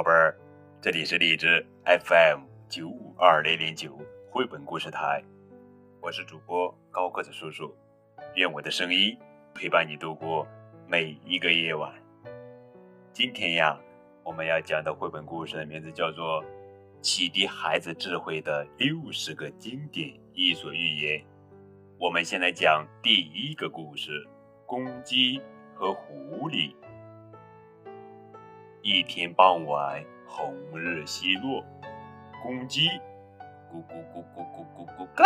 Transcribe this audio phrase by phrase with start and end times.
[0.00, 0.34] 宝贝儿，
[0.80, 3.98] 这里是荔枝 FM 九五二零零九
[4.30, 5.22] 绘本故事台，
[6.00, 7.76] 我是主播高个子叔叔，
[8.34, 9.14] 愿我的声音
[9.54, 10.48] 陪伴你度过
[10.88, 11.92] 每一个夜晚。
[13.12, 13.78] 今天呀，
[14.24, 16.42] 我们要讲的绘本故事的名字叫做
[17.02, 21.20] 《启迪孩子智慧的六十个经典伊索寓言》。
[21.98, 24.26] 我们先来讲第一个故事：
[24.64, 25.42] 公鸡
[25.74, 26.74] 和狐狸。
[28.82, 31.62] 一天傍晚，红日西落，
[32.42, 32.88] 公鸡
[33.70, 35.24] 咕咕咕咕咕咕咕嘎，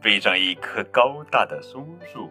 [0.00, 2.30] 飞上一棵高大的松树，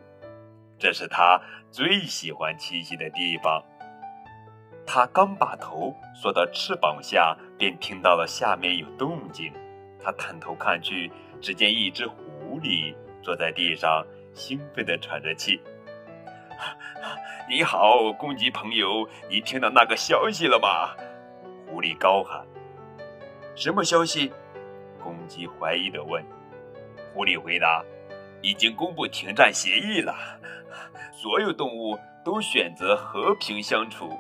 [0.80, 3.64] 这是它最喜欢栖息的地方。
[4.88, 9.54] 它刚把头缩到翅膀下，便听到了下面有动静。
[10.04, 15.62] 它探头看去，只见一只狐狸坐在地上，兴奋地喘着气。
[17.50, 20.96] 你好，公鸡朋友，你听到那个消息了吗？
[21.68, 22.46] 狐狸高喊。
[23.56, 24.32] 什么消息？
[25.02, 26.24] 公鸡怀疑地问。
[27.14, 27.84] 狐狸回答：
[28.42, 30.16] 已经公布停战协议了，
[31.12, 34.20] 所有动物都选择和平相处，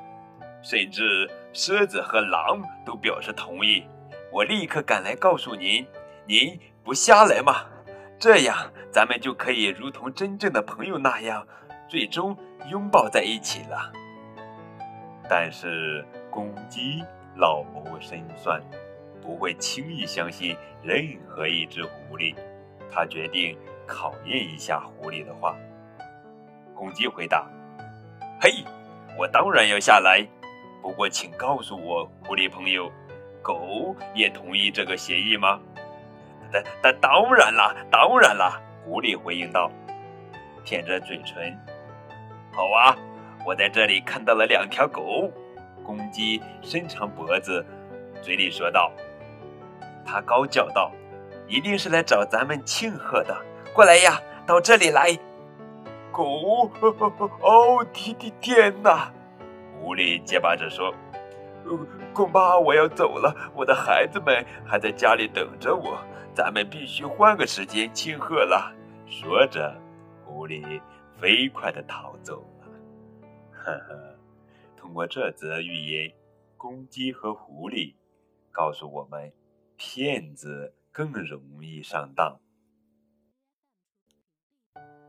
[0.61, 3.83] 甚至狮子和狼都表示同意。
[4.31, 5.85] 我立刻赶来告诉您，
[6.25, 7.65] 您不下来吗？
[8.17, 11.45] 这样咱们就可以如同真正的朋友那样。
[11.87, 12.35] 最终
[12.69, 13.91] 拥抱在一起了，
[15.29, 17.03] 但是公鸡
[17.35, 18.61] 老谋深算，
[19.21, 22.35] 不会轻易相信任何一只狐狸。
[22.91, 25.55] 他决定考验一下狐狸的话。
[26.73, 27.47] 公鸡回答
[28.41, 28.63] ：“嘿，
[29.17, 30.25] 我当然要下来，
[30.81, 32.91] 不过请告诉我，狐狸朋友，
[33.41, 35.59] 狗也同意这个协议吗
[36.51, 39.71] ？”“当当当然啦，当然啦！”狐狸回应道，
[40.63, 41.57] 舔着嘴唇。
[42.55, 42.95] 好啊，
[43.45, 45.29] 我在这里看到了两条狗。
[45.83, 47.63] 公鸡伸长脖子，
[48.21, 48.89] 嘴里说道
[50.07, 50.89] ：“它高叫道，
[51.47, 53.37] 一定是来找咱们庆贺的。
[53.73, 55.15] 过来呀，到这里来。”
[56.13, 56.71] 狗，
[57.41, 59.11] 哦，天天天哪！
[59.81, 60.93] 狐狸结巴着说
[62.15, 65.99] ：“恐怕我要走了，我的孩子们还在家里等着我。
[66.33, 68.73] 咱们必须换个时间庆贺了。”
[69.05, 69.75] 说着，
[70.23, 70.81] 狐狸。
[71.25, 72.67] 飞快地逃走了，
[73.51, 74.15] 呵呵。
[74.77, 76.13] 通过这则寓言，
[76.55, 77.95] 公鸡和狐狸
[78.51, 79.33] 告诉我们，
[79.75, 82.39] 骗子更容易上当。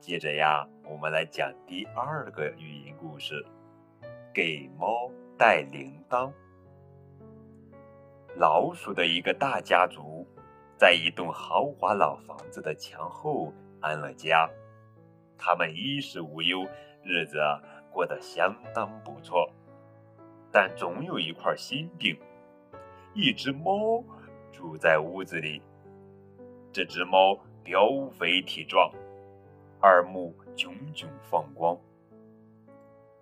[0.01, 3.45] 接着呀，我们来讲第二个寓言故事：
[4.33, 6.33] 给猫带铃铛。
[8.37, 10.27] 老鼠的一个大家族，
[10.79, 14.49] 在一栋豪华老房子的墙后安了家。
[15.39, 16.67] 他们衣食无忧，
[17.03, 17.39] 日子
[17.91, 19.51] 过得相当不错，
[20.51, 22.17] 但总有一块心病。
[23.15, 24.05] 一只猫
[24.53, 25.63] 住在屋子里，
[26.73, 28.91] 这只猫膘肥体壮，
[29.81, 31.79] 二目炯炯放光，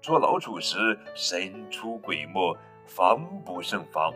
[0.01, 4.13] 捉老鼠时神出鬼没，防不胜防。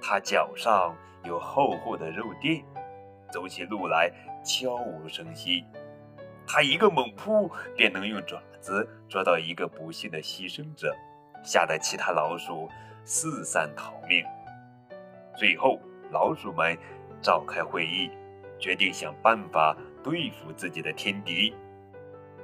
[0.00, 2.64] 它脚上有厚厚的肉垫，
[3.32, 4.10] 走起路来
[4.44, 5.64] 悄无声息。
[6.46, 10.94] 他一个猛扑，便能用爪子捉到一个不幸的牺牲者，
[11.42, 12.68] 吓得其他老鼠
[13.04, 14.24] 四散逃命。
[15.36, 16.76] 最后，老鼠们
[17.20, 18.10] 召开会议，
[18.58, 21.54] 决定想办法对付自己的天敌。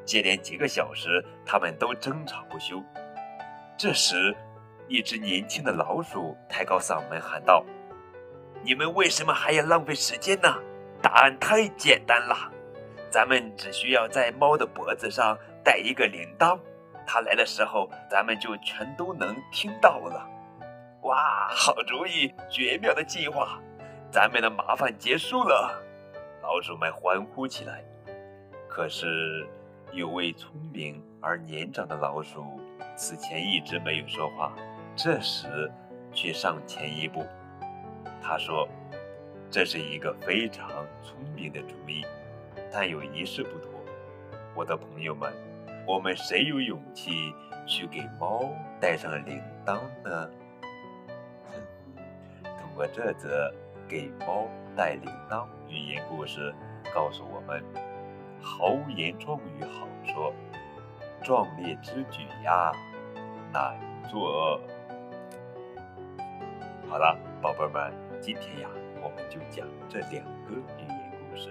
[0.05, 2.83] 接连几个小时，他们都争吵不休。
[3.77, 4.35] 这时，
[4.89, 7.63] 一只年轻的老鼠抬高嗓门喊道
[8.65, 10.49] ：“你们为什么还要浪费时间呢？
[11.03, 12.51] 答案太简单了。”
[13.11, 16.59] 咱们只需要在猫的脖子上戴一个铃铛，
[17.07, 20.29] 它来的时候，咱们就全都能听到了。
[21.03, 23.61] 哇，好主意，绝妙的计划，
[24.11, 25.83] 咱们的麻烦结束了。
[26.43, 27.83] 老鼠们欢呼起来。
[28.69, 29.47] 可是，
[29.93, 32.61] 有位聪明而年长的老鼠，
[32.95, 34.53] 此前一直没有说话，
[34.95, 35.71] 这时
[36.13, 37.25] 却上前一步。
[38.21, 38.69] 他说
[39.51, 40.69] ：“这是一个非常
[41.03, 42.05] 聪明的主意。”
[42.71, 43.71] 但有一事不妥，
[44.55, 45.33] 我的朋友们，
[45.87, 47.33] 我们谁有勇气
[47.67, 48.45] 去给猫
[48.79, 50.31] 带上铃铛呢？
[52.45, 53.53] 通过这则
[53.89, 56.55] 给猫带铃铛寓言故事，
[56.95, 57.65] 告诉我们：
[58.43, 60.35] 豪言壮语好说，
[61.23, 62.71] 壮烈之举呀
[63.51, 63.79] 难
[64.11, 64.61] 做。
[66.89, 68.69] 好了，宝贝们，今天呀，
[69.03, 71.51] 我们就讲这两个寓言故事。